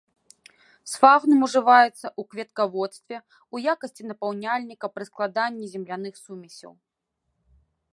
[0.91, 6.71] Сфагнум ўжываецца ў кветкаводстве ў якасці напаўняльніка пры складанні земляных сумесяў.